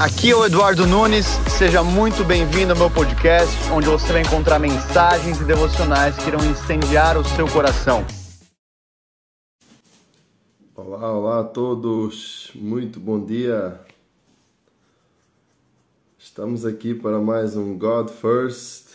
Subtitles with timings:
[0.00, 1.26] Aqui é o Eduardo Nunes,
[1.58, 6.38] seja muito bem-vindo ao meu podcast, onde você vai encontrar mensagens e devocionais que irão
[6.48, 8.06] incendiar o seu coração.
[10.76, 13.80] Olá, olá a todos, muito bom dia.
[16.16, 18.90] Estamos aqui para mais um God First.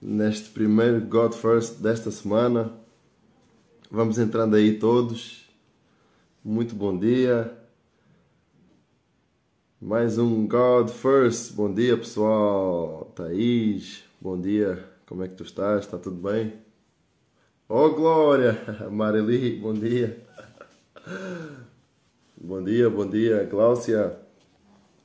[0.00, 2.70] Neste primeiro God First desta semana,
[3.90, 5.44] vamos entrando aí todos.
[6.44, 7.57] Muito bom dia.
[9.80, 11.52] Mais um God First.
[11.52, 13.12] Bom dia, pessoal.
[13.14, 14.84] Thaís, bom dia.
[15.06, 15.84] Como é que tu estás?
[15.84, 16.54] Está tudo bem?
[17.68, 18.58] Oh, Glória!
[18.90, 20.20] Marili, bom dia.
[22.40, 24.16] Bom dia, bom dia, Gláucia.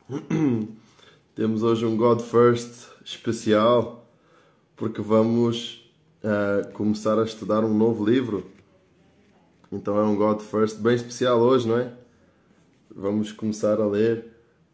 [1.36, 4.08] Temos hoje um God First especial
[4.76, 5.92] porque vamos
[6.23, 8.50] uh, começar a estudar um novo livro.
[9.72, 11.92] Então é um God First bem especial hoje, não é?
[12.90, 14.33] Vamos começar a ler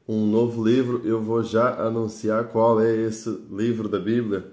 [0.09, 1.03] um novo livro.
[1.05, 4.51] Eu vou já anunciar qual é esse livro da Bíblia.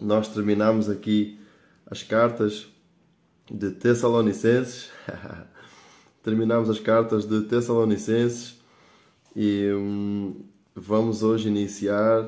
[0.00, 1.38] Nós terminamos aqui
[1.84, 2.66] as cartas
[3.50, 4.90] de Tessalonicenses.
[6.24, 8.58] terminamos as cartas de Tessalonicenses
[9.36, 12.26] e hum, vamos hoje iniciar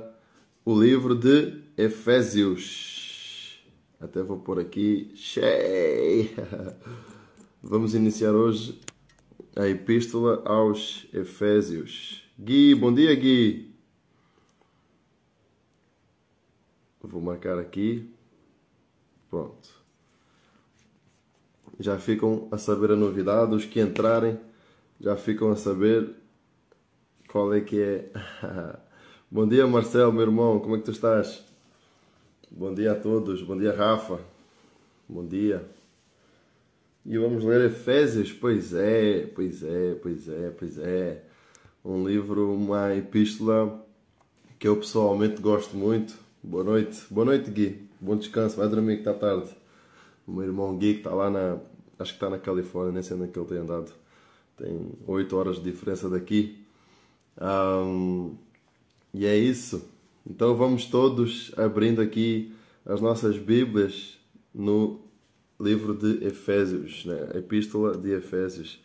[0.67, 3.65] o livro de Efésios.
[3.99, 5.11] Até vou pôr aqui.
[5.15, 6.29] Cheio!
[7.61, 8.79] Vamos iniciar hoje
[9.59, 12.23] a Epístola aos Efésios.
[12.39, 13.75] Gui, bom dia, Gui.
[17.03, 18.09] Vou marcar aqui.
[19.28, 19.69] Pronto.
[21.81, 23.53] Já ficam a saber a novidade.
[23.53, 24.39] Os que entrarem
[25.00, 26.15] já ficam a saber
[27.28, 28.12] qual é que é.
[29.28, 30.61] bom dia, Marcelo, meu irmão.
[30.61, 31.45] Como é que tu estás?
[32.48, 33.43] Bom dia a todos.
[33.43, 34.20] Bom dia, Rafa.
[35.09, 35.69] Bom dia.
[37.11, 38.34] E vamos ler Efésios?
[38.34, 41.25] Pois é, pois é, pois é, pois é.
[41.83, 43.83] Um livro, uma epístola
[44.59, 46.15] que eu pessoalmente gosto muito.
[46.42, 47.03] Boa noite.
[47.11, 47.89] Boa noite, Gui.
[47.98, 48.59] Bom descanso.
[48.59, 49.49] Vai dormir que está tarde.
[50.27, 51.56] O meu irmão Gui que está lá na...
[51.99, 53.91] Acho que está na Califórnia, nem sei onde é que ele tem andado.
[54.59, 56.62] Tem 8 horas de diferença daqui.
[57.41, 58.37] Um,
[59.15, 59.83] e é isso.
[60.28, 62.54] Então vamos todos abrindo aqui
[62.84, 64.19] as nossas Bíblias
[64.54, 65.08] no
[65.61, 67.31] livro de Efésios, né?
[67.35, 68.83] Epístola de Efésios.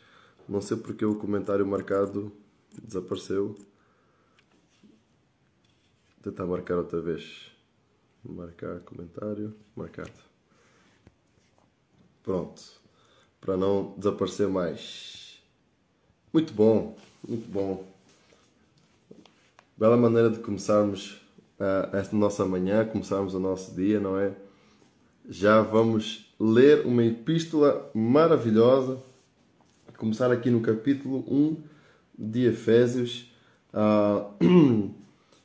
[0.48, 2.32] Não sei porque o comentário marcado
[2.84, 3.56] desapareceu.
[6.16, 7.52] Vou tentar marcar outra vez.
[8.24, 10.12] Marcar comentário, marcado.
[12.24, 12.62] Pronto.
[13.40, 15.42] Para não desaparecer mais.
[16.32, 16.98] Muito bom,
[17.28, 17.86] muito bom.
[19.78, 21.22] Bela maneira de começarmos
[21.60, 24.36] uh, esta nossa manhã, começarmos o nosso dia, não é?
[25.30, 29.02] Já vamos ler uma epístola maravilhosa.
[29.98, 31.58] Começar aqui no capítulo 1
[32.18, 33.32] de Efésios,
[33.74, 34.34] uh,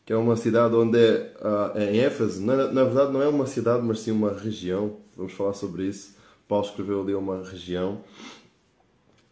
[0.05, 2.45] que é uma cidade onde é, uh, é em Éfeso.
[2.45, 4.97] Na, na, verdade, não é uma cidade, mas sim uma região.
[5.17, 6.17] Vamos falar sobre isso.
[6.49, 8.03] Paulo escreveu ali uma região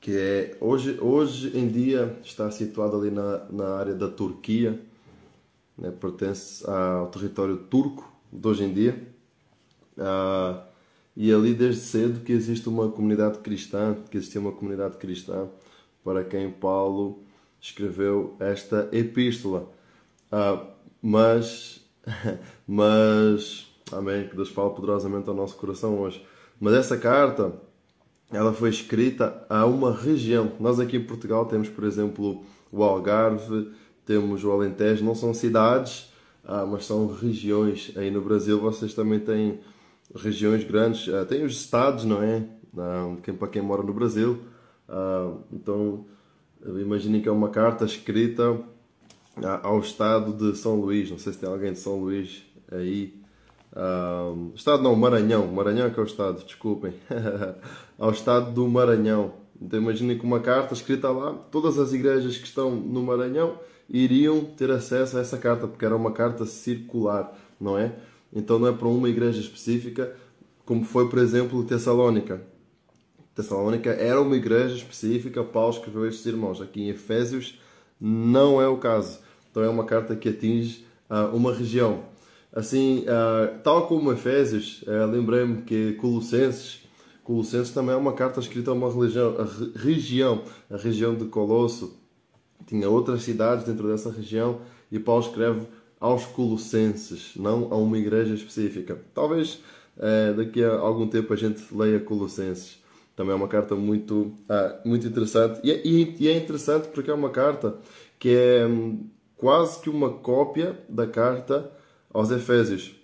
[0.00, 4.80] que é hoje, hoje em dia está situada ali na, na área da Turquia,
[5.76, 9.15] né, pertence ao território turco de hoje em dia.
[9.96, 10.60] Uh,
[11.16, 15.48] e ali desde cedo que existe uma comunidade cristã, que existia uma comunidade cristã
[16.04, 17.22] para quem Paulo
[17.60, 19.72] escreveu esta epístola.
[20.30, 20.66] Uh,
[21.00, 21.80] mas,
[22.66, 26.24] mas, amém, que Deus fale poderosamente ao nosso coração hoje.
[26.60, 27.54] Mas essa carta,
[28.30, 30.52] ela foi escrita a uma região.
[30.60, 33.72] Nós aqui em Portugal temos, por exemplo, o Algarve,
[34.04, 36.12] temos o Alentejo, não são cidades,
[36.44, 37.92] uh, mas são regiões.
[37.96, 39.60] Aí no Brasil vocês também têm
[40.14, 42.44] regiões grandes, uh, tem os estados, não é?
[42.74, 44.38] Uh, para quem mora no Brasil.
[44.88, 46.06] Uh, então,
[46.64, 48.58] imaginem que é uma carta escrita
[49.62, 51.10] ao estado de São Luís.
[51.10, 53.14] Não sei se tem alguém de São Luís aí.
[53.72, 55.46] Uh, estado não, Maranhão.
[55.48, 56.94] Maranhão é que é o estado, desculpem.
[57.98, 59.34] ao estado do Maranhão.
[59.60, 63.58] Então imaginem que uma carta escrita lá, todas as igrejas que estão no Maranhão
[63.88, 67.94] iriam ter acesso a essa carta, porque era uma carta circular, não é?
[68.32, 70.14] Então não é para uma igreja específica,
[70.64, 72.42] como foi, por exemplo, Tessalónica.
[73.34, 76.60] Tessalónica era uma igreja específica, Paulo escreveu estes irmãos.
[76.60, 77.58] Aqui em Efésios
[78.00, 79.20] não é o caso.
[79.50, 82.04] Então é uma carta que atinge uh, uma região.
[82.52, 86.80] Assim, uh, tal como Efésios, uh, lembrei-me que Colossenses,
[87.22, 91.26] Colossenses também é uma carta escrita a uma religião, a re região, a região de
[91.26, 91.98] Colosso.
[92.66, 95.66] Tinha outras cidades dentro dessa região e Paulo escreve
[96.00, 99.00] aos Colossenses, não a uma igreja específica.
[99.14, 99.60] Talvez
[99.98, 102.78] eh, daqui a algum tempo a gente leia Colossenses,
[103.14, 105.60] Também é uma carta muito, ah, muito interessante.
[105.64, 107.78] E, é, e, é interessante porque é uma carta
[108.18, 111.70] que é hum, quase que uma cópia da carta
[112.12, 112.94] aos Efésios.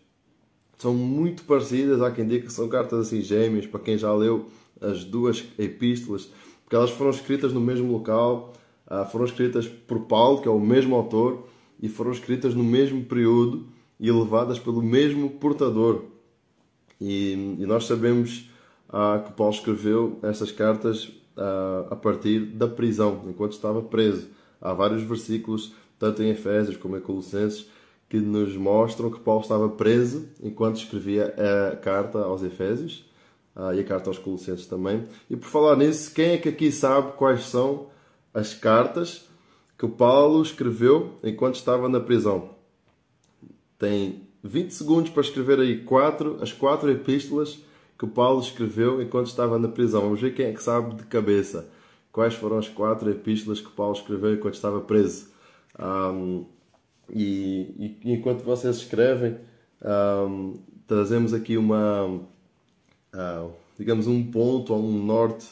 [0.77, 4.51] São muito parecidas, há quem diga que são cartas assim gêmeas, para quem já leu
[4.81, 6.31] as duas epístolas,
[6.65, 8.53] porque elas foram escritas no mesmo local,
[8.87, 11.47] ah, foram escritas por Paulo, que é o mesmo autor,
[11.83, 13.67] e foram escritas no mesmo período
[13.99, 16.05] e levadas pelo mesmo portador.
[17.01, 18.49] E, e nós sabemos
[18.89, 24.29] ah, que Paulo escreveu essas cartas ah, a partir da prisão, enquanto estava preso.
[24.61, 27.69] Há vários versículos, tanto em Efésios como em Colossenses,
[28.09, 31.35] que nos mostram que Paulo estava preso enquanto escrevia
[31.73, 33.05] a carta aos Efésios
[33.57, 35.05] ah, e a carta aos Colossenses também.
[35.29, 37.89] E por falar nisso, quem é que aqui sabe quais são
[38.33, 39.29] as cartas
[39.83, 42.51] que Paulo escreveu enquanto estava na prisão?
[43.77, 47.59] Tem 20 segundos para escrever aí quatro, as quatro epístolas
[47.99, 50.03] que Paulo escreveu enquanto estava na prisão.
[50.03, 51.69] Vamos ver quem é que sabe de cabeça
[52.13, 55.31] quais foram as quatro epístolas que Paulo escreveu enquanto estava preso.
[55.81, 56.45] Um,
[57.11, 59.39] e, e, enquanto vocês escrevem,
[59.83, 65.47] um, trazemos aqui uma, uh, digamos, um ponto ou um norte,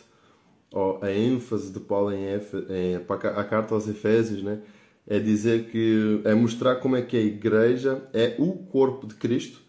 [0.73, 4.61] ou a ênfase de Paulo em, em a carta aos Efésios, né?
[5.07, 9.61] é dizer que é mostrar como é que a igreja é o corpo de Cristo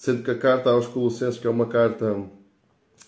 [0.00, 2.24] Sendo que a carta aos Colossenses, que é uma carta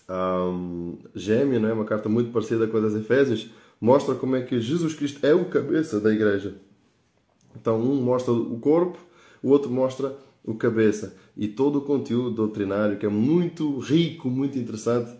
[0.07, 1.73] um, gêmea, não é?
[1.73, 3.49] uma carta muito parecida com a das Efésios,
[3.81, 6.53] mostra como é que Jesus Cristo é o cabeça da igreja.
[7.55, 8.99] Então, um mostra o corpo,
[9.41, 10.15] o outro mostra
[10.45, 11.17] o cabeça.
[11.35, 15.17] E todo o conteúdo doutrinário, que é muito rico, muito interessante,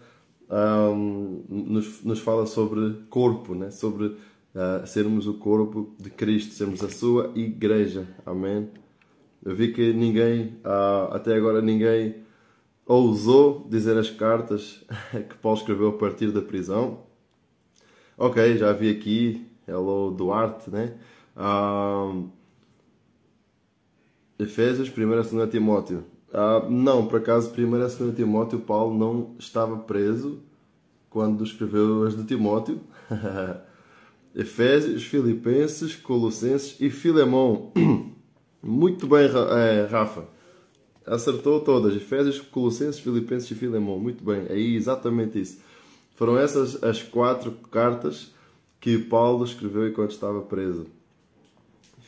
[0.54, 3.72] um, nos, nos fala sobre corpo, né?
[3.72, 8.08] sobre uh, sermos o corpo de Cristo, sermos a sua igreja.
[8.26, 8.70] Amém?
[9.44, 12.24] Eu vi que ninguém, ah, até agora ninguém
[12.86, 17.02] ousou dizer as cartas que Paulo escreveu a partir da prisão.
[18.18, 20.94] Ok, já vi aqui, hello Duarte, né?
[24.40, 26.06] Efésios, 1 e 2 Timóteo.
[26.34, 30.40] Ah, não, por acaso, 1 e 2 Timóteo, Paulo não estava preso
[31.08, 32.82] quando escreveu as de Timóteo.
[34.36, 37.72] Efésios, Filipenses, Colossenses e Filemão.
[38.64, 40.26] Muito bem, é, Rafa.
[41.06, 41.96] Acertou todas.
[41.96, 44.00] Efésios, Colossenses, Filipenses e Filemão.
[44.00, 44.48] Muito bem.
[44.50, 45.60] É exatamente isso.
[46.16, 48.34] Foram essas as quatro cartas
[48.80, 50.88] que Paulo escreveu enquanto estava preso.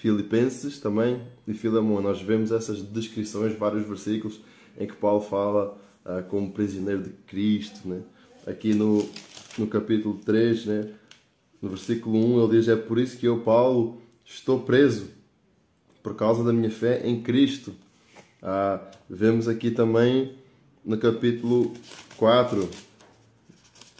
[0.05, 1.99] Filipenses também e Filemão.
[1.99, 4.39] Nós vemos essas descrições, vários versículos
[4.77, 5.75] em que Paulo fala
[6.05, 7.89] ah, como prisioneiro de Cristo.
[7.89, 8.01] Né?
[8.45, 9.09] Aqui no,
[9.57, 10.89] no capítulo 3, né?
[11.59, 15.07] no versículo 1, ele diz: É por isso que eu, Paulo, estou preso
[16.03, 17.73] por causa da minha fé em Cristo.
[18.43, 18.79] Ah,
[19.09, 20.35] vemos aqui também
[20.85, 21.73] no capítulo
[22.15, 22.69] 4,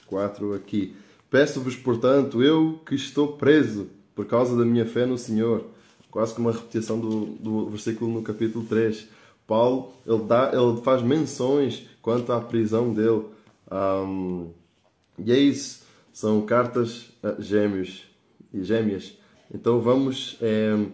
[0.05, 0.95] 4 aqui.
[1.31, 5.73] Peço-vos, portanto, eu que estou preso por causa da minha fé no Senhor.
[6.15, 9.05] Quase como uma repetição do, do versículo no capítulo 3.
[9.45, 13.25] Paulo ele, dá, ele faz menções quanto à prisão dele.
[13.69, 14.51] Um,
[15.19, 15.83] e é isso.
[16.13, 18.03] São cartas uh, gêmeos
[18.53, 19.17] e gêmeas.
[19.53, 20.37] Então vamos.
[20.41, 20.85] Eh,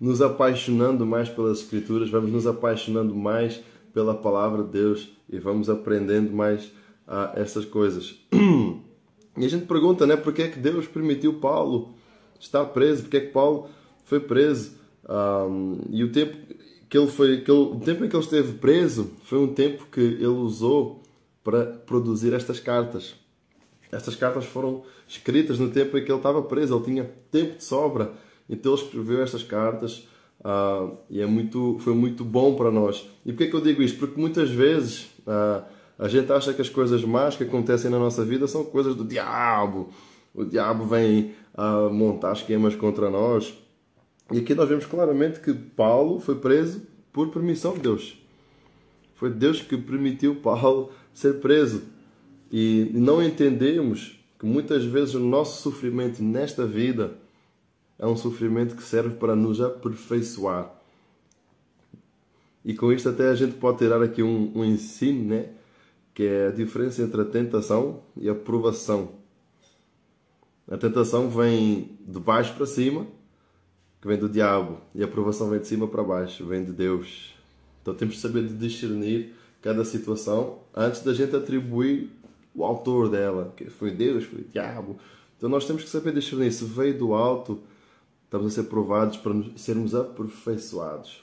[0.00, 3.60] nos apaixonando mais pelas Escrituras, vamos nos apaixonando mais
[3.92, 6.72] pela palavra de Deus e vamos aprendendo mais
[7.06, 8.14] a essas coisas.
[9.36, 11.94] E a gente pergunta, né, por que é que Deus permitiu Paulo
[12.38, 13.04] estar preso?
[13.04, 13.68] Por que é que Paulo
[14.04, 14.72] foi preso?
[15.08, 16.36] Um, e o tempo
[16.88, 19.86] que ele foi, que ele, o tempo em que ele esteve preso foi um tempo
[19.90, 21.02] que ele usou
[21.42, 23.14] para produzir estas cartas.
[23.90, 27.64] Estas cartas foram escritas no tempo em que ele estava preso, ele tinha tempo de
[27.64, 28.12] sobra
[28.50, 30.08] então ele escreveu estas cartas
[30.40, 33.08] uh, e é muito, foi muito bom para nós.
[33.24, 33.96] E porquê que eu digo isto?
[34.00, 35.62] Porque muitas vezes uh,
[35.96, 39.04] a gente acha que as coisas más que acontecem na nossa vida são coisas do
[39.04, 39.90] diabo.
[40.34, 43.54] O diabo vem uh, montar esquemas contra nós.
[44.30, 46.82] E aqui nós vemos claramente que Paulo foi preso
[47.12, 48.16] por permissão de Deus.
[49.14, 51.82] Foi Deus que permitiu Paulo ser preso.
[52.50, 57.18] E não entendemos que muitas vezes o nosso sofrimento nesta vida
[57.98, 60.74] é um sofrimento que serve para nos aperfeiçoar.
[62.64, 65.50] E com isto até a gente pode tirar aqui um, um ensino, né?
[66.14, 69.12] Que é a diferença entre a tentação e a provação.
[70.70, 73.06] A tentação vem de baixo para cima,
[74.00, 77.34] que vem do diabo, e a provação vem de cima para baixo, vem de Deus.
[77.82, 82.10] Então temos de saber discernir cada situação antes da gente atribuir
[82.54, 84.96] o autor dela, que foi Deus, foi o diabo.
[85.36, 87.60] Então nós temos que saber discernir se veio do alto
[88.30, 91.20] Estamos a ser provados para sermos aperfeiçoados.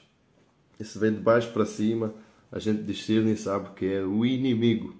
[0.78, 2.12] E se vem de baixo para cima,
[2.52, 4.94] a gente discerne e sabe que é o inimigo.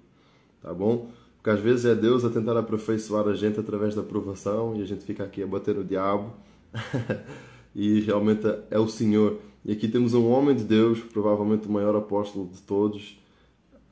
[0.59, 1.11] Tá bom?
[1.35, 4.85] Porque às vezes é Deus a tentar aperfeiçoar a gente através da provação e a
[4.85, 6.33] gente fica aqui a bater no diabo.
[7.79, 9.39] e realmente é o Senhor.
[9.63, 13.17] E aqui temos um homem de Deus, provavelmente o maior apóstolo de todos,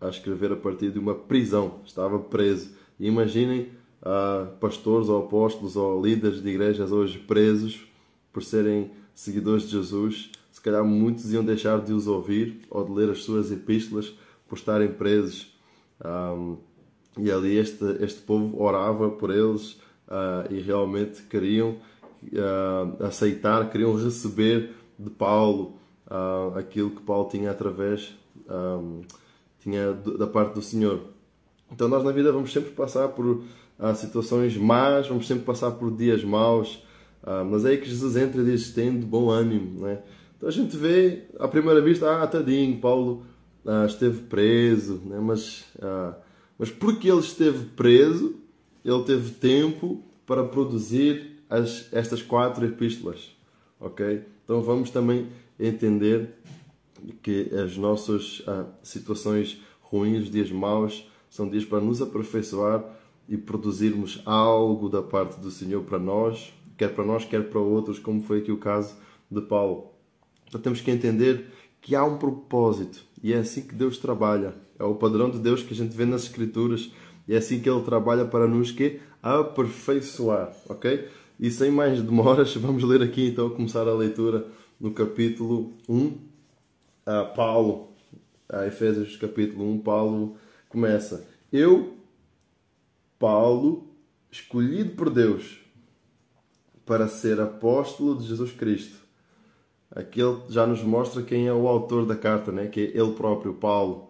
[0.01, 1.75] a escrever a partir de uma prisão.
[1.86, 2.72] Estava preso.
[3.00, 3.70] E imaginem
[4.01, 7.88] uh, pastores ou apóstolos ou líderes de igrejas hoje presos
[8.34, 10.32] por serem seguidores de Jesus.
[10.51, 14.13] Se calhar muitos iam deixar de os ouvir ou de ler as suas epístolas
[14.50, 15.58] por estarem presos.
[17.17, 19.79] E ali este, este povo orava por eles
[20.10, 21.77] uh, e realmente queriam
[22.24, 28.13] uh, aceitar, queriam receber de Paulo uh, aquilo que Paulo tinha através
[28.50, 29.01] um,
[29.59, 31.01] tinha da parte do Senhor.
[31.71, 33.43] Então nós na vida vamos sempre passar por
[33.95, 36.81] situações más, vamos sempre passar por dias maus,
[37.51, 39.81] mas é aí que Jesus entra e diz: tem de bom ânimo.
[39.81, 40.00] Né?
[40.38, 43.25] Então a gente vê, à primeira vista, ah, tadinho, Paulo
[43.86, 45.19] esteve preso, né?
[45.19, 45.65] mas
[46.57, 48.36] mas porque ele esteve preso,
[48.83, 53.36] ele teve tempo para produzir as, estas quatro epístolas.
[53.80, 54.24] Ok?
[54.44, 55.27] Então vamos também
[55.60, 56.30] entender
[57.22, 62.84] que as nossas ah, situações ruins, dias maus, são dias para nos aperfeiçoar
[63.27, 68.00] e produzirmos algo da parte do Senhor para nós, quer para nós, quer para outros,
[68.00, 68.96] como foi aqui o caso
[69.30, 69.92] de Paulo.
[70.48, 71.48] Então temos que entender
[71.82, 74.56] que há um propósito e é assim que Deus trabalha.
[74.80, 76.92] É o padrão de Deus que a gente vê nas Escrituras
[77.27, 81.08] e é assim que Ele trabalha para nos que aperfeiçoar, ok?
[81.39, 84.48] E sem mais demoras, vamos ler aqui então, começar a leitura
[84.79, 86.17] no capítulo 1.
[87.06, 87.94] a Paulo,
[88.50, 91.27] a Efésios capítulo 1, Paulo começa.
[91.51, 91.96] Eu,
[93.20, 93.88] Paulo,
[94.32, 95.60] escolhido por Deus
[96.86, 98.98] para ser apóstolo de Jesus Cristo.
[99.91, 102.67] Aqui ele já nos mostra quem é o autor da carta, né?
[102.67, 104.10] que é ele próprio, Paulo.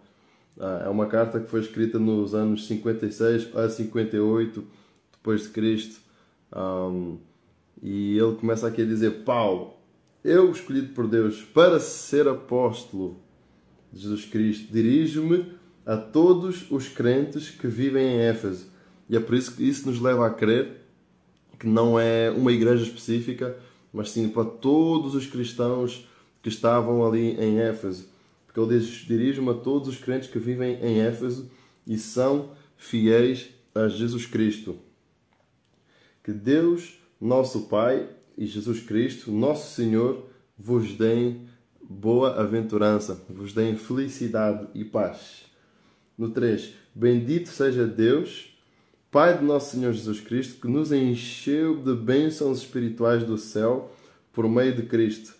[0.59, 4.63] Ah, é uma carta que foi escrita nos anos 56 a 58
[5.11, 6.06] depois de Cristo.
[6.55, 7.17] Um,
[7.81, 9.73] e ele começa aqui a dizer: Paulo,
[10.23, 13.17] eu escolhido por Deus para ser apóstolo
[13.91, 15.53] de Jesus Cristo, dirijo-me
[15.85, 18.67] a todos os crentes que vivem em Éfeso.
[19.09, 20.85] E é por isso que isso nos leva a crer
[21.57, 23.57] que não é uma igreja específica,
[23.91, 26.07] mas sim para todos os cristãos
[26.43, 28.07] que estavam ali em Éfeso
[28.57, 31.47] que ele diz: Dirijo-me a todos os crentes que vivem em Éfeso
[31.85, 34.79] e são fiéis a Jesus Cristo.
[36.27, 38.05] Que Deus, nosso Pai,
[38.37, 40.25] e Jesus Cristo, nosso Senhor,
[40.59, 41.47] vos deem
[41.81, 45.45] boa aventurança, vos deem felicidade e paz.
[46.17, 46.73] No 3.
[46.93, 48.53] Bendito seja Deus,
[49.09, 53.95] Pai de nosso Senhor Jesus Cristo, que nos encheu de bênçãos espirituais do céu
[54.33, 55.33] por meio de Cristo.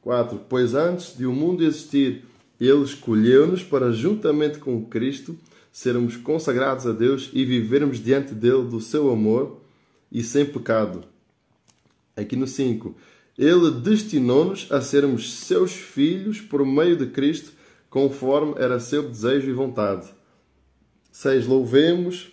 [0.00, 0.40] 4.
[0.48, 2.24] Pois antes de o mundo existir,
[2.60, 5.38] ele escolheu-nos para, juntamente com Cristo,
[5.70, 9.61] sermos consagrados a Deus e vivermos diante dele do seu amor
[10.12, 11.04] e sem pecado.
[12.14, 12.94] Aqui no 5.
[13.38, 17.52] Ele destinou-nos a sermos seus filhos por meio de Cristo,
[17.88, 20.06] conforme era seu desejo e vontade.
[21.10, 21.46] 6.
[21.46, 22.30] Louvemos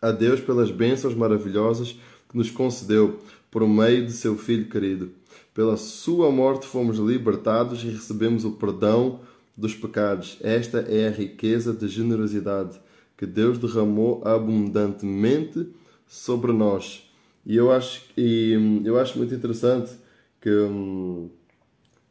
[0.00, 1.92] a Deus pelas bênçãos maravilhosas
[2.28, 3.18] que nos concedeu
[3.50, 5.12] por meio de seu Filho querido.
[5.52, 9.20] Pela sua morte fomos libertados e recebemos o perdão
[9.56, 10.38] dos pecados.
[10.40, 12.80] Esta é a riqueza de generosidade
[13.16, 15.68] que Deus derramou abundantemente
[16.08, 17.08] sobre nós.
[17.46, 19.92] E eu acho, e, eu acho muito interessante
[20.40, 21.30] que hum,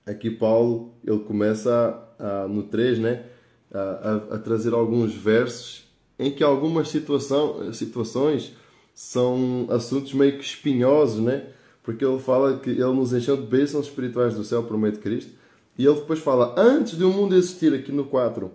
[0.05, 3.25] aqui Paulo ele começa a, a, no 3 né,
[3.73, 5.85] a, a, trazer alguns versos
[6.17, 8.53] em que algumas situação, situações
[8.93, 11.47] são assuntos meio que espinhosos, né?
[11.83, 14.99] porque ele fala que ele nos encheu de bênçãos espirituais do céu por meio de
[14.99, 15.31] Cristo
[15.77, 18.51] e ele depois fala: antes de o mundo existir, aqui no 4,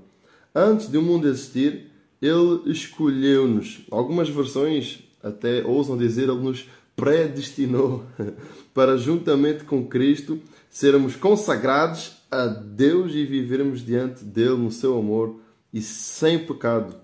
[0.54, 3.86] antes de o mundo existir, ele escolheu-nos.
[3.90, 8.04] Algumas versões até ousam dizer: ele nos predestinou
[8.74, 15.40] para, juntamente com Cristo, sermos consagrados a Deus e vivermos diante dele no seu amor
[15.72, 16.96] e sem pecado.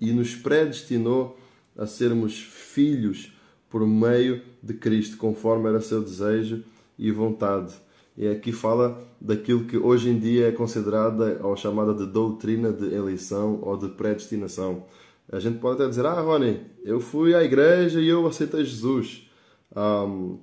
[0.00, 1.38] E nos predestinou
[1.76, 3.32] a sermos filhos
[3.68, 6.64] por meio de Cristo, conforme era seu desejo
[6.98, 7.72] e vontade.
[8.16, 12.92] E aqui fala daquilo que hoje em dia é considerada ou chamada de doutrina de
[12.92, 14.84] eleição ou de predestinação.
[15.32, 19.28] A gente pode até dizer, ah, Rony, eu fui à igreja e eu aceitei Jesus.
[19.76, 20.38] Um,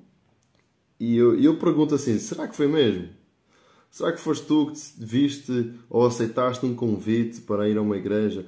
[1.00, 3.10] e eu, eu pergunto assim, será que foi mesmo?
[3.92, 8.46] Será que foste tu que viste ou aceitaste um convite para ir a uma igreja?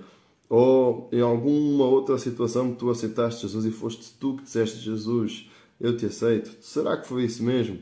[0.48, 5.96] Ou em alguma outra situação tu aceitaste Jesus e foste tu que disseste Jesus, eu
[5.96, 6.52] te aceito?
[6.62, 7.80] Será que foi isso mesmo?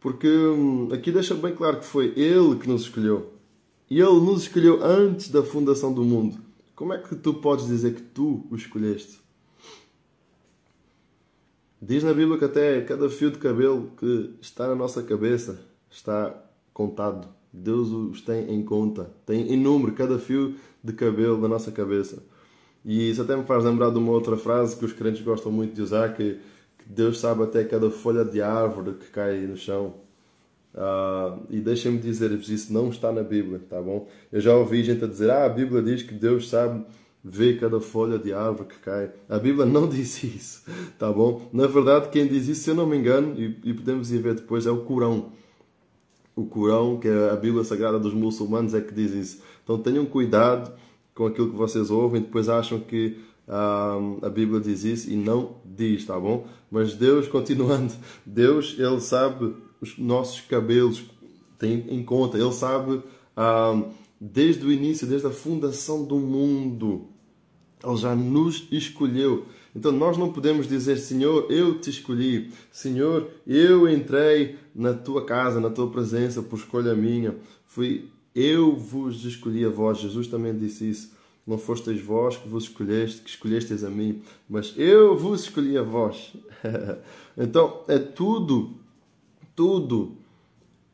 [0.00, 3.34] Porque hum, aqui deixa bem claro que foi Ele que nos escolheu.
[3.88, 6.38] E Ele nos escolheu antes da fundação do mundo,
[6.80, 9.20] Como é que tu podes dizer que tu o escolheste?
[11.78, 15.60] Diz na Bíblia que até cada fio de cabelo que está na nossa cabeça
[15.90, 16.34] está
[16.72, 17.28] contado.
[17.52, 19.10] Deus os tem em conta.
[19.26, 22.24] Tem em número cada fio de cabelo da nossa cabeça.
[22.82, 25.74] E isso até me faz lembrar de uma outra frase que os crentes gostam muito
[25.74, 26.40] de usar, que,
[26.78, 29.96] que Deus sabe até cada folha de árvore que cai no chão.
[30.72, 34.08] Uh, e deixem-me dizer-vos, isso não está na Bíblia, tá bom?
[34.30, 36.84] Eu já ouvi gente a dizer, ah, a Bíblia diz que Deus sabe
[37.22, 39.10] ver cada folha de árvore que cai.
[39.28, 40.64] A Bíblia não diz isso,
[40.98, 41.48] tá bom?
[41.52, 44.34] Na verdade, quem diz isso, se eu não me engano, e, e podemos ir ver
[44.34, 45.32] depois, é o Corão.
[46.36, 49.42] O Corão, que é a Bíblia Sagrada dos muçulmanos, é que diz isso.
[49.64, 50.72] Então tenham cuidado
[51.14, 55.56] com aquilo que vocês ouvem, depois acham que ah, a Bíblia diz isso e não
[55.64, 56.46] diz, tá bom?
[56.70, 57.92] Mas Deus, continuando,
[58.24, 61.02] Deus, Ele sabe os nossos cabelos,
[61.58, 63.02] tem em conta, Ele sabe
[63.36, 63.82] ah,
[64.20, 67.06] desde o início, desde a fundação do mundo,
[67.84, 69.46] Ele já nos escolheu.
[69.74, 75.60] Então nós não podemos dizer, Senhor, eu te escolhi, Senhor, eu entrei na tua casa,
[75.60, 77.36] na tua presença por escolha minha.
[77.64, 79.98] Fui eu vos escolhi a vós.
[79.98, 81.12] Jesus também disse isso.
[81.46, 85.82] Não fosteis vós que vos escolheste, que escolhestes a mim, mas eu vos escolhi a
[85.82, 86.32] vós.
[87.36, 88.76] então, é tudo,
[89.54, 90.16] tudo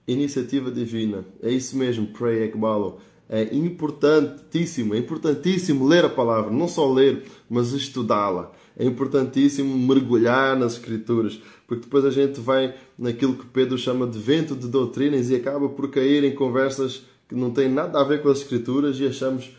[0.07, 1.25] iniciativa divina.
[1.43, 2.99] É isso mesmo, pray ekbalo.
[3.29, 8.53] É importantíssimo, é importantíssimo ler a palavra, não só ler, mas estudá-la.
[8.79, 14.19] É importantíssimo mergulhar nas escrituras, porque depois a gente vai naquilo que Pedro chama de
[14.19, 18.23] vento de doutrinas e acaba por cair em conversas que não tem nada a ver
[18.23, 19.51] com as Escrituras e achamos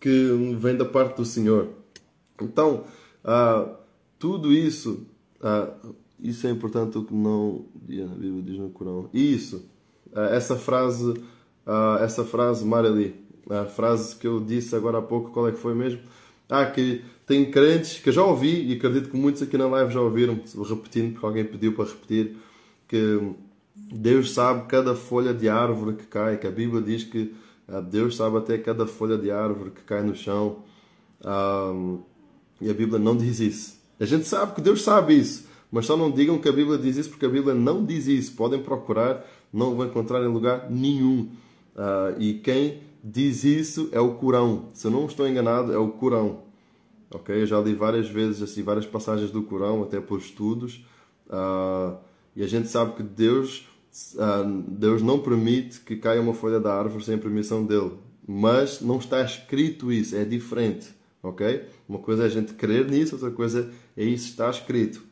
[0.00, 1.68] que vem da parte do Senhor.
[2.40, 2.84] Então,
[3.24, 3.76] ah,
[4.18, 5.06] tudo isso,
[5.42, 5.72] ah,
[6.20, 9.08] isso é importante o que não a Bíblia diz no Corão.
[9.12, 9.68] Isso,
[10.14, 11.14] ah, essa frase,
[11.66, 13.14] ah, essa frase Marali,
[13.48, 16.00] a frase que eu disse agora há pouco, qual é que foi mesmo?
[16.48, 19.92] Ah, que tem crentes que eu já ouvi e acredito que muitos aqui na live
[19.92, 22.36] já ouviram, repetindo porque alguém pediu para repetir,
[22.88, 23.34] que
[23.74, 27.34] Deus sabe cada folha de árvore que cai, que a Bíblia diz que
[27.68, 30.64] ah, Deus sabe até cada folha de árvore que cai no chão.
[31.24, 32.00] Um,
[32.60, 33.76] e a Bíblia não diz isso.
[33.98, 36.96] A gente sabe que Deus sabe isso, mas só não digam que a Bíblia diz
[36.96, 38.34] isso, porque a Bíblia não diz isso.
[38.34, 41.28] Podem procurar, não vão encontrar em lugar nenhum.
[41.74, 44.70] Uh, e quem diz isso é o Corão.
[44.72, 46.42] Se eu não estou enganado, é o Corão.
[47.10, 47.34] Ok?
[47.34, 50.84] Eu já li várias vezes assim várias passagens do Corão, até por estudos.
[51.28, 51.96] Uh,
[52.36, 53.66] e a gente sabe que Deus,
[54.18, 57.92] ah, Deus não permite que caia uma folha da árvore sem permissão dele.
[58.28, 60.88] Mas não está escrito isso, é diferente.
[61.22, 61.64] Ok?
[61.88, 65.02] Uma coisa é a gente crer nisso, outra coisa é isso está escrito.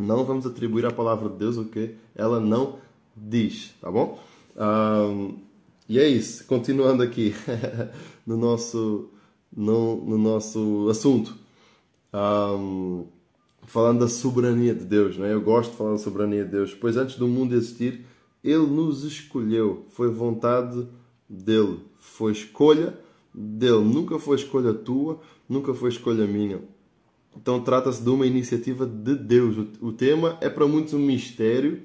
[0.00, 2.76] Não vamos atribuir à palavra de Deus o que ela não
[3.16, 4.18] diz, tá bom?
[4.56, 5.38] Um,
[5.88, 6.46] e é isso.
[6.46, 7.34] Continuando aqui
[8.26, 9.08] no nosso
[9.54, 11.34] no, no nosso assunto.
[12.12, 13.06] Um,
[13.64, 15.32] falando da soberania de Deus, não é?
[15.32, 18.04] Eu gosto de falar da soberania de Deus, pois antes do mundo existir,
[18.42, 20.86] Ele nos escolheu, foi vontade
[21.28, 22.98] dele, foi escolha
[23.32, 26.60] dele, nunca foi escolha tua, nunca foi escolha minha.
[27.36, 29.56] Então trata-se de uma iniciativa de Deus.
[29.80, 31.82] O tema é para muitos um mistério,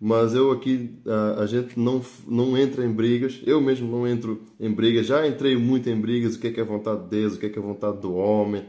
[0.00, 4.40] mas eu aqui a, a, gente não, não entra em brigas, eu mesmo não entro
[4.58, 7.34] em brigas, já entrei muito em brigas, o que é que é vontade de Deus,
[7.34, 8.64] o que é que é vontade do homem,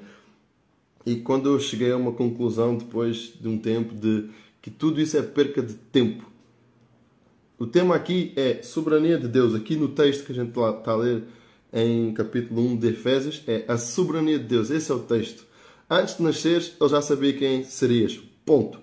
[1.05, 4.29] e quando eu cheguei a uma conclusão, depois de um tempo, de
[4.61, 6.29] que tudo isso é perca de tempo.
[7.57, 9.55] O tema aqui é soberania de Deus.
[9.55, 11.23] Aqui no texto que a gente está a ler
[11.73, 14.69] em capítulo 1 de Efésios, é a soberania de Deus.
[14.69, 15.45] Esse é o texto.
[15.89, 18.19] Antes de nasceres, ele já sabia quem serias.
[18.45, 18.79] Ponto.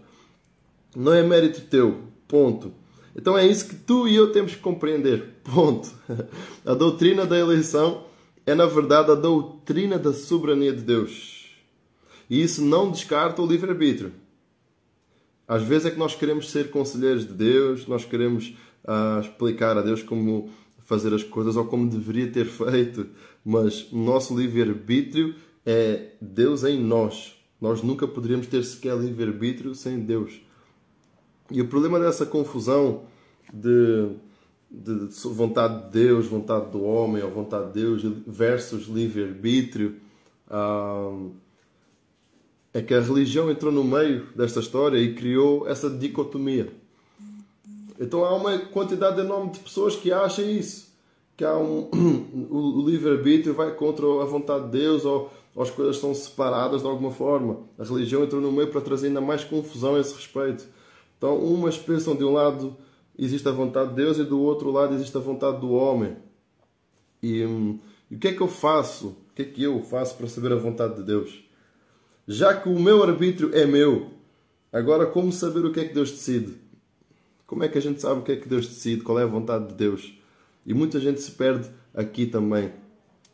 [0.95, 2.03] Não é mérito teu.
[2.27, 2.73] Ponto.
[3.15, 5.35] Então é isso que tu e eu temos que compreender.
[5.45, 5.89] Ponto.
[6.67, 8.05] A doutrina da eleição
[8.47, 11.51] é, na verdade, a doutrina da soberania de Deus.
[12.31, 14.13] E isso não descarta o livre-arbítrio.
[15.49, 19.83] Às vezes é que nós queremos ser conselheiros de Deus, nós queremos uh, explicar a
[19.83, 23.09] Deus como fazer as coisas ou como deveria ter feito,
[23.45, 25.35] mas o nosso livre-arbítrio
[25.67, 27.35] é Deus em nós.
[27.61, 30.41] Nós nunca poderíamos ter sequer livre-arbítrio sem Deus.
[31.51, 33.03] E o problema dessa confusão
[33.53, 34.11] de,
[34.71, 39.97] de, de, vontade de Deus, vontade do homem ou vontade de Deus versus livre-arbítrio.
[42.73, 46.73] É que a religião entrou no meio desta história e criou essa dicotomia.
[47.99, 50.86] Então há uma quantidade enorme de pessoas que acham isso,
[51.37, 51.91] que há um,
[52.51, 56.89] o livre-arbítrio vai contra a vontade de Deus ou, ou, as coisas são separadas de
[56.89, 57.61] alguma forma.
[57.79, 60.67] A religião entrou no meio para trazer ainda mais confusão a esse respeito.
[61.19, 62.77] Então umas pensam de um lado
[63.19, 66.17] existe a vontade de Deus e do outro lado existe a vontade do homem.
[67.23, 67.79] E, hum,
[68.11, 70.57] e o que é que eu faço que é que eu faço para saber a
[70.57, 71.45] vontade de Deus?
[72.27, 74.11] Já que o meu arbítrio é meu,
[74.73, 76.57] agora como saber o que é que Deus decide?
[77.47, 79.03] Como é que a gente sabe o que é que Deus decide?
[79.03, 80.19] Qual é a vontade de Deus?
[80.67, 82.73] E muita gente se perde aqui também.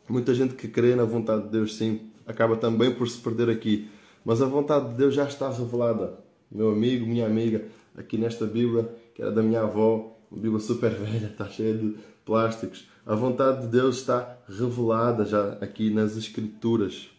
[0.07, 3.89] Muita gente que crê na vontade de Deus, sim, acaba também por se perder aqui.
[4.23, 6.19] Mas a vontade de Deus já está revelada.
[6.51, 7.65] Meu amigo, minha amiga,
[7.97, 11.95] aqui nesta Bíblia, que era da minha avó, uma Bíblia super velha, está cheia de
[12.23, 12.87] plásticos.
[13.05, 17.09] A vontade de Deus está revelada já aqui nas Escrituras.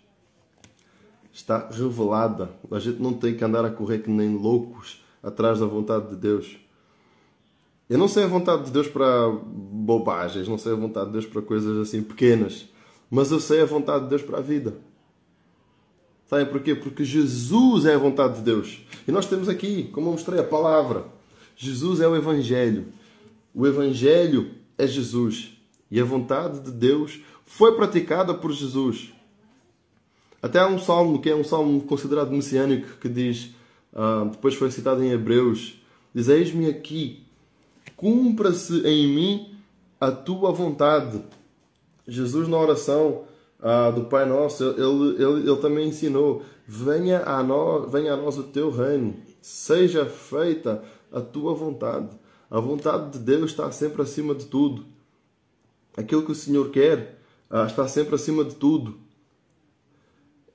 [1.33, 2.50] Está revelada.
[2.70, 6.16] A gente não tem que andar a correr que nem loucos atrás da vontade de
[6.16, 6.57] Deus.
[7.88, 11.27] Eu não sei a vontade de Deus para bobagens, não sei a vontade de Deus
[11.27, 12.66] para coisas assim pequenas,
[13.11, 14.77] mas eu sei a vontade de Deus para a vida.
[16.27, 16.75] Sabem porquê?
[16.75, 18.85] Porque Jesus é a vontade de Deus.
[19.07, 21.05] E nós temos aqui, como eu mostrei, a palavra.
[21.55, 22.87] Jesus é o Evangelho.
[23.55, 25.53] O Evangelho é Jesus.
[25.90, 29.12] E a vontade de Deus foi praticada por Jesus.
[30.42, 33.55] Até há um salmo que é um salmo considerado messiânico que diz,
[33.92, 35.81] uh, depois foi citado em Hebreus,
[36.14, 37.23] diz: Eis-me aqui,
[37.92, 39.57] cumpra-se em mim
[40.01, 41.23] a tua vontade.
[42.07, 43.25] Jesus, na oração
[43.61, 48.37] ah, do Pai Nosso, ele, ele, ele também ensinou: venha a, nós, venha a nós
[48.37, 52.09] o teu reino, seja feita a tua vontade.
[52.51, 54.85] A vontade de Deus está sempre acima de tudo.
[55.97, 57.18] Aquilo que o Senhor quer
[57.51, 58.99] ah, está sempre acima de tudo.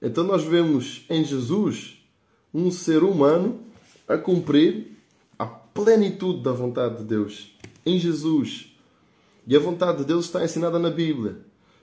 [0.02, 2.02] Então nós vemos em Jesus
[2.54, 3.60] um ser humano
[4.08, 4.98] a cumprir
[5.84, 8.76] plenitude da vontade de Deus em Jesus.
[9.48, 11.38] E a vontade de Deus está ensinada na Bíblia.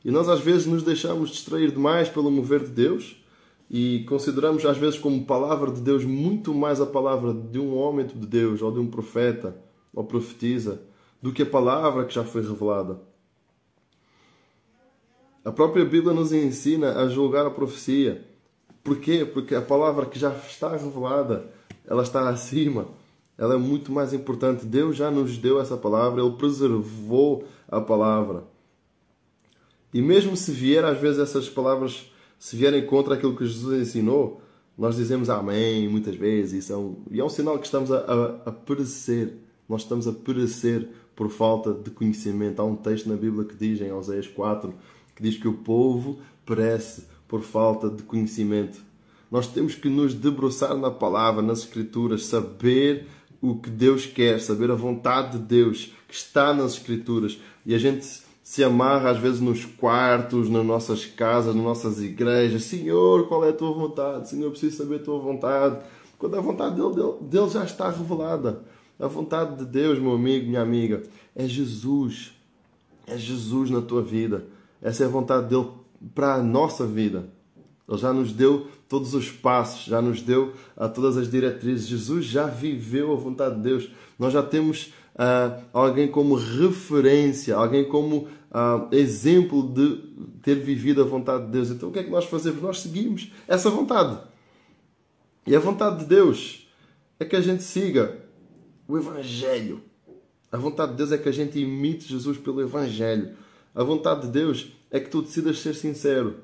[0.05, 3.23] E nós às vezes nos deixamos distrair demais pelo mover de Deus
[3.69, 8.07] e consideramos às vezes como palavra de Deus muito mais a palavra de um homem
[8.07, 9.57] de Deus ou de um profeta
[9.93, 10.81] ou profetisa
[11.21, 13.01] do que a palavra que já foi revelada.
[15.45, 18.25] A própria Bíblia nos ensina a julgar a profecia.
[18.85, 19.25] Porquê?
[19.25, 21.51] Porque a palavra que já está revelada,
[21.85, 22.87] ela está acima
[23.38, 24.64] ela é muito mais importante.
[24.64, 28.44] Deus já nos deu essa palavra, Ele preservou a palavra.
[29.92, 34.40] E mesmo se vier, às vezes, essas palavras, se vierem contra aquilo que Jesus ensinou,
[34.77, 36.64] nós dizemos Amém muitas vezes.
[36.64, 39.35] E, são, e é um sinal que estamos a, a, a perecer.
[39.68, 42.61] Nós estamos a perecer por falta de conhecimento.
[42.61, 44.72] Há um texto na Bíblia que diz, em Oséias 4,
[45.14, 48.79] que diz que o povo perece por falta de conhecimento.
[49.31, 53.07] Nós temos que nos debruçar na palavra, nas Escrituras, saber
[53.40, 57.38] o que Deus quer, saber a vontade de Deus que está nas Escrituras.
[57.64, 58.07] E a gente
[58.42, 62.62] se amarra às vezes nos quartos, nas nossas casas, nas nossas igrejas.
[62.62, 64.29] Senhor, qual é a tua vontade?
[64.29, 65.79] Senhor, eu preciso saber a tua vontade.
[66.18, 68.62] Quando a vontade dele, dele já está revelada.
[68.99, 71.03] A vontade de Deus, meu amigo, minha amiga,
[71.35, 72.33] é Jesus.
[73.07, 74.46] É Jesus na tua vida.
[74.81, 75.68] Essa é a vontade dele
[76.14, 77.29] para a nossa vida.
[77.88, 81.87] Ele já nos deu todos os passos, já nos deu uh, todas as diretrizes.
[81.87, 83.90] Jesus já viveu a vontade de Deus.
[84.18, 90.03] Nós já temos uh, alguém como referência, alguém como uh, exemplo de
[90.42, 91.70] ter vivido a vontade de Deus.
[91.70, 92.61] Então o que é que nós fazemos?
[92.62, 94.18] Nós seguimos essa vontade.
[95.46, 96.66] E a vontade de Deus
[97.20, 98.18] é que a gente siga
[98.88, 99.81] o Evangelho.
[100.51, 103.37] A vontade de Deus é que a gente imite Jesus pelo Evangelho.
[103.75, 106.37] A vontade de Deus é que tu decidas ser sincero.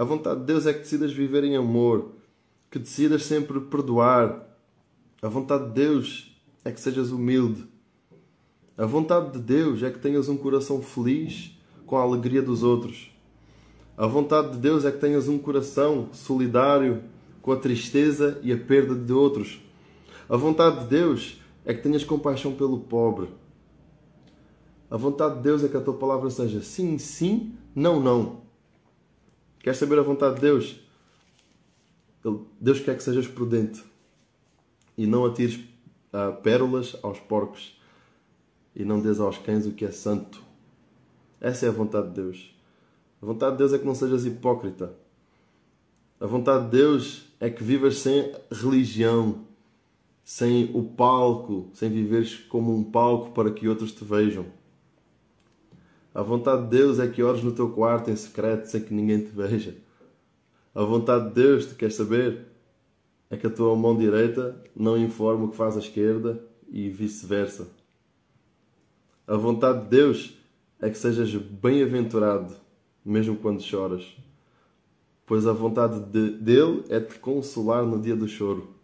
[0.00, 2.12] A vontade de Deus é que decidas viver em amor,
[2.70, 4.48] que decidas sempre perdoar.
[5.20, 6.34] A vontade de Deus
[6.64, 7.68] é que sejas humilde.
[8.78, 13.14] A vontade de Deus é que tenhas um coração feliz com a alegria dos outros.
[13.94, 17.02] A vontade de Deus é que tenhas um coração solidário
[17.42, 19.60] com a tristeza e a perda de outros.
[20.30, 23.28] A vontade de Deus é que tenhas compaixão pelo pobre.
[24.90, 28.48] A vontade de Deus é que a tua palavra seja sim, sim, não, não.
[29.60, 30.80] Queres saber a vontade de Deus?
[32.60, 33.82] Deus quer que sejas prudente
[34.96, 37.78] e não atires uh, pérolas aos porcos
[38.74, 40.42] e não des aos cães o que é santo.
[41.40, 42.54] Essa é a vontade de Deus.
[43.22, 44.94] A vontade de Deus é que não sejas hipócrita.
[46.18, 49.46] A vontade de Deus é que vivas sem religião,
[50.22, 54.46] sem o palco, sem viveres como um palco para que outros te vejam.
[56.14, 59.20] A vontade de Deus é que ores no teu quarto em secreto sem que ninguém
[59.20, 59.76] te veja.
[60.74, 62.46] A vontade de Deus, tu queres saber?
[63.28, 67.68] É que a tua mão direita não informe o que faz a esquerda e vice-versa.
[69.26, 70.36] A vontade de Deus
[70.80, 72.56] é que sejas bem-aventurado,
[73.04, 74.16] mesmo quando choras.
[75.24, 78.74] Pois a vontade de, dele é te consolar no dia do choro.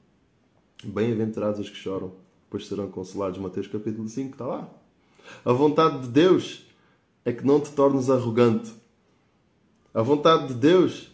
[0.84, 2.12] Bem-aventurados os que choram,
[2.48, 3.38] pois serão consolados.
[3.38, 4.70] Mateus capítulo 5 está lá.
[5.44, 6.64] A vontade de Deus
[7.26, 8.72] é que não te tornes arrogante.
[9.92, 11.10] A vontade de Deus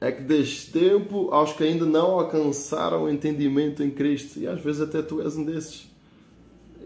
[0.00, 4.38] é que dês tempo aos que ainda não alcançaram o entendimento em Cristo.
[4.38, 5.86] E às vezes até tu és um desses.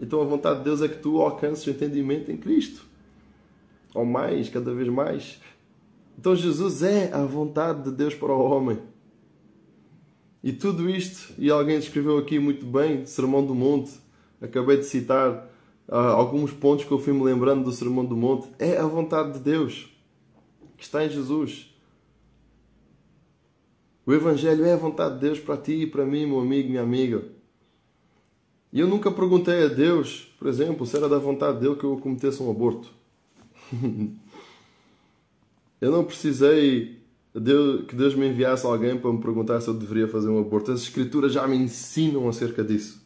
[0.01, 2.85] Então a vontade de Deus é que tu alcances o entendimento em Cristo.
[3.93, 5.39] Ou mais, cada vez mais.
[6.19, 8.77] Então Jesus é a vontade de Deus para o homem.
[10.43, 13.93] E tudo isto, e alguém escreveu aqui muito bem, Sermão do Monte,
[14.41, 15.49] acabei de citar
[15.87, 19.39] alguns pontos que eu fui me lembrando do Sermão do Monte, é a vontade de
[19.39, 19.89] Deus
[20.77, 21.73] que está em Jesus.
[24.05, 26.81] O Evangelho é a vontade de Deus para ti e para mim, meu amigo, minha
[26.81, 27.23] amiga.
[28.71, 31.97] E eu nunca perguntei a Deus, por exemplo, se era da vontade dele que eu
[31.97, 32.91] cometesse um aborto.
[35.79, 36.99] eu não precisei
[37.33, 40.71] que Deus me enviasse alguém para me perguntar se eu deveria fazer um aborto.
[40.71, 43.04] As Escrituras já me ensinam acerca disso.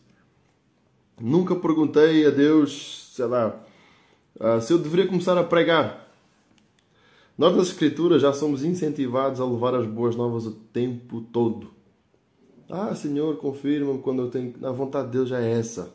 [1.19, 3.59] Nunca perguntei a Deus, sei lá,
[4.39, 6.07] ah, se eu deveria começar a pregar.
[7.37, 11.71] Nós nas Escrituras já somos incentivados a levar as boas novas o tempo todo.
[12.69, 14.53] Ah, Senhor, confirma-me quando eu tenho.
[14.63, 15.93] A vontade de Deus já é essa.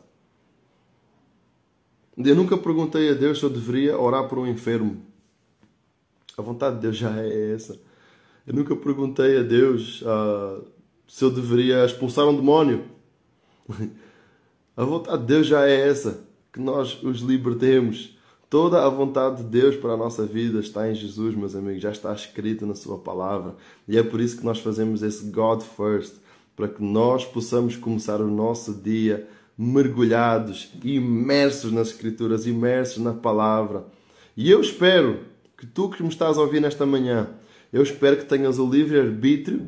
[2.17, 5.01] Eu nunca perguntei a Deus se eu deveria orar por um enfermo.
[6.37, 7.79] A vontade de Deus já é essa.
[8.45, 10.65] Eu nunca perguntei a Deus uh,
[11.07, 12.85] se eu deveria expulsar um demónio.
[14.75, 18.15] A vontade de Deus já é essa, que nós os libertemos
[18.49, 21.91] Toda a vontade de Deus para a nossa vida está em Jesus, meus amigos, já
[21.91, 23.55] está escrita na Sua palavra.
[23.87, 26.17] E é por isso que nós fazemos esse God First,
[26.55, 33.87] para que nós possamos começar o nosso dia mergulhados, imersos nas Escrituras, imersos na palavra.
[34.37, 35.19] E eu espero
[35.57, 37.27] que tu que me estás a ouvir nesta manhã,
[37.73, 39.67] eu espero que tenhas o livre-arbítrio,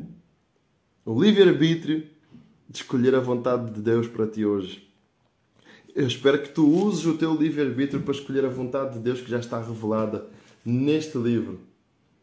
[1.04, 2.06] o livre-arbítrio
[2.66, 4.87] de escolher a vontade de Deus para ti hoje.
[5.98, 9.28] Eu espero que tu uses o teu livre-arbítrio para escolher a vontade de Deus que
[9.28, 10.28] já está revelada
[10.64, 11.58] neste livro,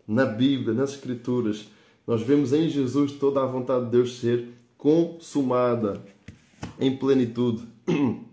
[0.08, 1.68] na Bíblia, nas Escrituras.
[2.08, 6.02] Nós vemos em Jesus toda a vontade de Deus ser consumada
[6.80, 7.68] em plenitude.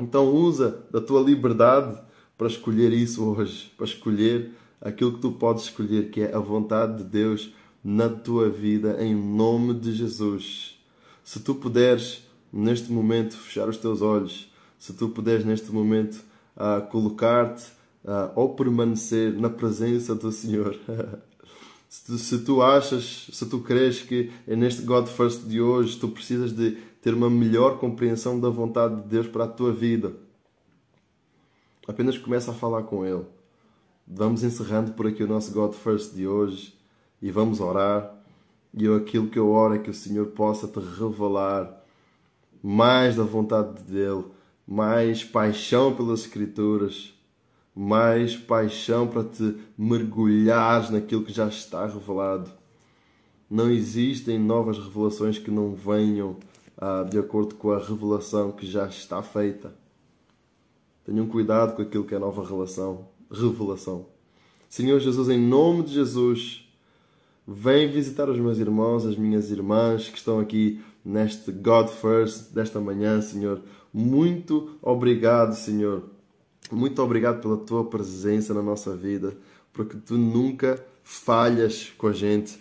[0.00, 1.96] Então usa da tua liberdade
[2.36, 6.98] para escolher isso hoje, para escolher aquilo que tu podes escolher, que é a vontade
[6.98, 7.52] de Deus
[7.84, 10.76] na tua vida, em nome de Jesus.
[11.22, 14.47] Se tu puderes, neste momento, fechar os teus olhos
[14.78, 16.22] se tu puderes neste momento
[16.56, 17.64] uh, colocar-te
[18.04, 20.76] uh, ou permanecer na presença do Senhor.
[21.88, 25.98] se, tu, se tu achas, se tu crees que é neste God First de hoje
[25.98, 30.12] tu precisas de ter uma melhor compreensão da vontade de Deus para a tua vida,
[31.86, 33.24] apenas começa a falar com Ele.
[34.06, 36.74] Vamos encerrando por aqui o nosso God First de hoje
[37.20, 38.14] e vamos orar.
[38.74, 41.82] E eu, aquilo que eu oro é que o Senhor possa te revelar
[42.62, 44.24] mais da vontade dele
[44.68, 47.14] mais paixão pelas Escrituras,
[47.74, 52.50] mais paixão para te mergulhares naquilo que já está revelado.
[53.50, 56.36] Não existem novas revelações que não venham
[56.76, 59.72] ah, de acordo com a revelação que já está feita.
[61.02, 64.04] Tenham cuidado com aquilo que é nova relação, revelação.
[64.68, 66.68] Senhor Jesus, em nome de Jesus,
[67.46, 72.78] vem visitar os meus irmãos, as minhas irmãs que estão aqui neste God First desta
[72.78, 73.62] manhã, Senhor.
[73.92, 76.04] Muito obrigado, Senhor.
[76.70, 79.36] Muito obrigado pela tua presença na nossa vida,
[79.72, 82.58] porque tu nunca falhas com a gente.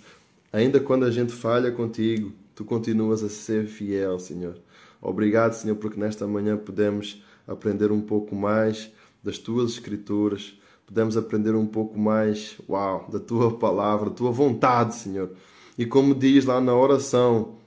[0.53, 4.57] Ainda quando a gente falha contigo, tu continuas a ser fiel, Senhor.
[5.01, 8.89] Obrigado, Senhor, porque nesta manhã podemos aprender um pouco mais
[9.21, 14.95] das tuas escrituras, podemos aprender um pouco mais, uau, da tua palavra, da tua vontade,
[14.95, 15.31] Senhor.
[15.77, 17.57] E como diz lá na oração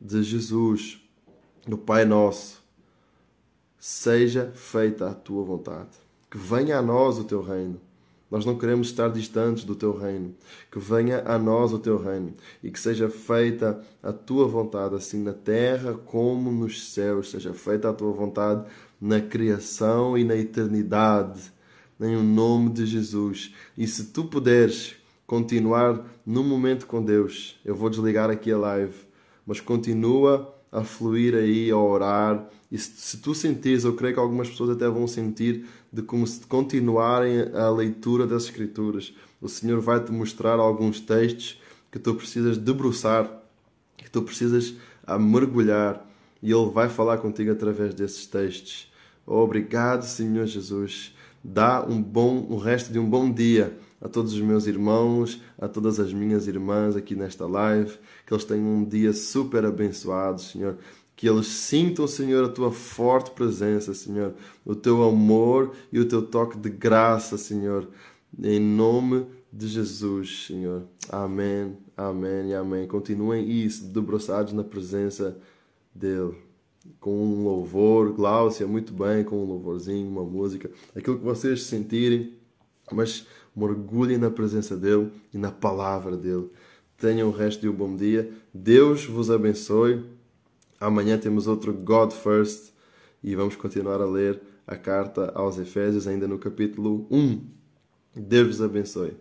[0.00, 1.00] de Jesus,
[1.66, 2.63] do Pai Nosso,
[3.86, 5.90] seja feita a tua vontade.
[6.30, 7.78] Que venha a nós o teu reino.
[8.30, 10.34] Nós não queremos estar distantes do teu reino.
[10.72, 15.22] Que venha a nós o teu reino e que seja feita a tua vontade, assim
[15.22, 17.30] na terra como nos céus.
[17.30, 18.64] Seja feita a tua vontade
[18.98, 21.52] na criação e na eternidade.
[22.00, 23.54] Em nome de Jesus.
[23.76, 28.96] E se tu puderes continuar no momento com Deus, eu vou desligar aqui a live,
[29.46, 32.48] mas continua a fluir aí, a orar.
[32.70, 36.26] E se, se, tu sentires, eu creio que algumas pessoas até vão sentir, de como
[36.26, 39.14] se continuarem a leitura das Escrituras.
[39.40, 41.60] O Senhor vai te mostrar alguns textos
[41.92, 43.30] que tu precisas debruçar,
[43.96, 44.74] que tu precisas
[45.20, 46.04] mergulhar,
[46.42, 48.92] e Ele vai falar contigo através desses textos.
[49.24, 51.13] Obrigado, Senhor Jesus.
[51.46, 55.68] Dá um bom, o resto de um bom dia a todos os meus irmãos, a
[55.68, 60.78] todas as minhas irmãs aqui nesta live, que eles tenham um dia super abençoado, Senhor.
[61.14, 66.22] Que eles sintam, Senhor, a tua forte presença, Senhor, o teu amor e o teu
[66.22, 67.88] toque de graça, Senhor,
[68.42, 70.84] em nome de Jesus, Senhor.
[71.10, 72.88] Amém, amém e amém.
[72.88, 75.36] Continuem isso, debruçados na presença
[75.94, 76.34] dEle.
[77.00, 82.34] Com um louvor, Glaucia, muito bem, com um louvorzinho, uma música, aquilo que vocês sentirem,
[82.92, 86.50] mas mergulhem na presença dEle e na palavra dEle.
[86.96, 88.30] Tenham o resto de um bom dia.
[88.52, 90.04] Deus vos abençoe.
[90.80, 92.72] Amanhã temos outro God First
[93.22, 97.40] e vamos continuar a ler a carta aos Efésios, ainda no capítulo 1.
[98.16, 99.16] Deus vos abençoe.